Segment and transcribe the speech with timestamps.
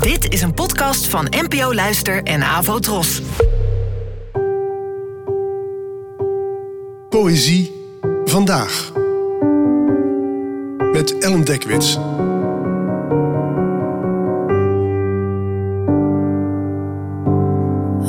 [0.00, 3.22] Dit is een podcast van NPO Luister en Avo Tros.
[7.08, 7.72] Poëzie
[8.24, 8.92] vandaag.
[10.92, 11.94] Met Ellen Dekwits.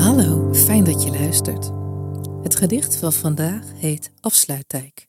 [0.04, 1.71] Hallo, fijn dat je luistert.
[2.43, 5.07] Het gedicht van vandaag heet Afsluitdijk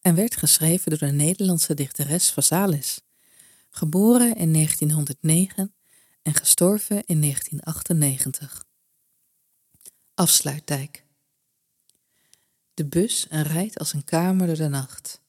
[0.00, 3.00] en werd geschreven door de Nederlandse dichteres Vasalis,
[3.70, 5.75] geboren in 1909
[6.26, 8.64] en gestorven in 1998.
[10.14, 11.04] Afsluitdijk.
[12.74, 15.20] De bus rijdt als een kamer door de nacht.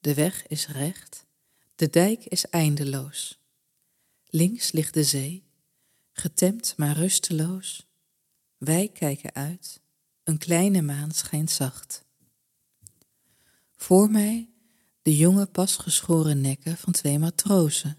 [0.00, 1.26] De weg is recht,
[1.74, 3.40] de dijk is eindeloos.
[4.24, 5.44] Links ligt de zee,
[6.12, 7.86] getemd maar rusteloos.
[8.56, 9.80] Wij kijken uit,
[10.24, 12.04] een kleine maan schijnt zacht.
[13.76, 14.50] Voor mij
[15.02, 17.98] de jonge pas geschoren nekken van twee matrozen,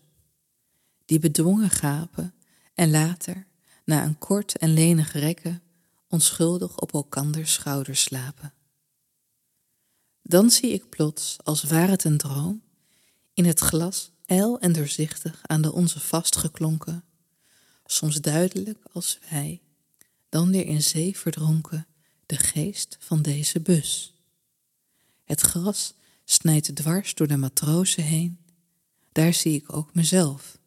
[1.06, 2.34] die bedwongen gapen
[2.74, 3.46] en later,
[3.86, 5.62] na een kort en lenig rekken,
[6.08, 8.54] onschuldig op elkanders schouders slapen.
[10.22, 12.62] Dan zie ik plots, als waar het een droom,
[13.34, 17.04] in het glas ijl en doorzichtig aan de onze vastgeklonken,
[17.86, 19.62] soms duidelijk als wij,
[20.30, 21.88] dan weer in zee verdronken,
[22.26, 24.14] de geest van deze bus.
[25.24, 28.40] Het gras snijdt dwars door de matrozen heen,
[29.12, 30.58] daar zie ik ook mezelf.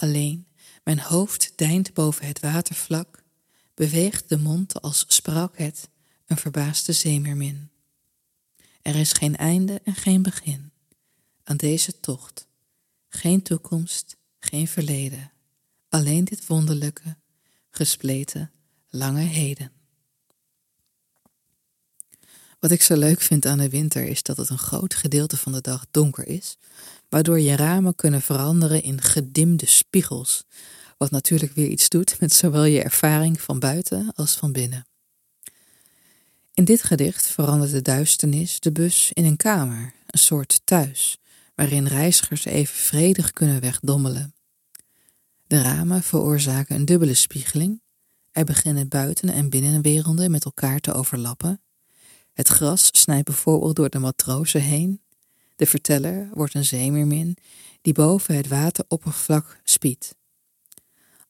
[0.00, 0.46] Alleen,
[0.84, 3.22] mijn hoofd deint boven het watervlak,
[3.74, 5.88] beweegt de mond als sprak het
[6.26, 7.70] een verbaasde zeemermin.
[8.82, 10.72] Er is geen einde en geen begin
[11.44, 12.46] aan deze tocht,
[13.08, 15.32] geen toekomst, geen verleden,
[15.88, 17.16] alleen dit wonderlijke,
[17.70, 18.50] gespleten,
[18.88, 19.72] lange heden.
[22.58, 25.52] Wat ik zo leuk vind aan de winter is dat het een groot gedeelte van
[25.52, 26.56] de dag donker is,
[27.10, 30.44] waardoor je ramen kunnen veranderen in gedimde spiegels,
[30.98, 34.86] wat natuurlijk weer iets doet met zowel je ervaring van buiten als van binnen.
[36.54, 41.18] In dit gedicht verandert de duisternis de bus in een kamer, een soort thuis,
[41.54, 44.34] waarin reizigers even vredig kunnen wegdommelen.
[45.46, 47.82] De ramen veroorzaken een dubbele spiegeling.
[48.30, 51.60] Er beginnen buiten- en binnenwerelden met elkaar te overlappen.
[52.32, 55.00] Het gras snijdt bijvoorbeeld door de matrozen heen.
[55.60, 57.36] De verteller wordt een zeemeermin
[57.82, 60.14] die boven het wateroppervlak spiedt.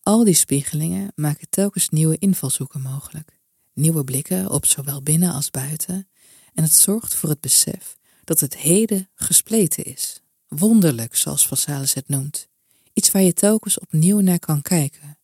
[0.03, 3.39] Al die spiegelingen maken telkens nieuwe invalshoeken mogelijk
[3.73, 6.09] nieuwe blikken op zowel binnen als buiten,
[6.55, 10.21] en het zorgt voor het besef dat het heden gespleten is.
[10.49, 12.49] Wonderlijk, zoals Vasalis het noemt.
[12.93, 15.19] Iets waar je telkens opnieuw naar kan kijken,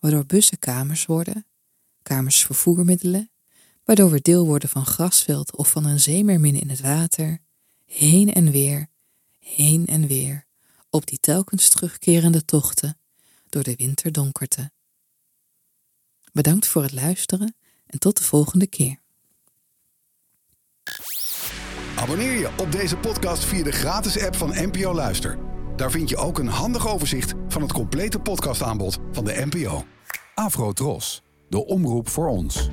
[0.00, 1.46] waardoor bussen kamers worden,
[2.02, 3.30] kamers vervoermiddelen,
[3.84, 7.44] waardoor we deel worden van grasveld of van een zeemermin in het water,
[7.86, 8.86] heen en weer,
[9.38, 10.46] heen en weer,
[10.90, 12.98] op die telkens terugkerende tochten
[13.48, 14.70] door de winterdonkerte.
[16.32, 17.54] Bedankt voor het luisteren
[17.86, 18.98] en tot de volgende keer.
[21.96, 25.38] Abonneer je op deze podcast via de gratis app van NPO Luister.
[25.76, 29.84] Daar vind je ook een handig overzicht van het complete podcastaanbod van de NPO.
[30.34, 32.68] Afro Tros, de omroep voor ons.